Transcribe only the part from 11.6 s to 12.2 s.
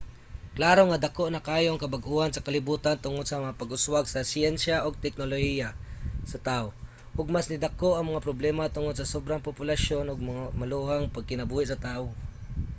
sa tawo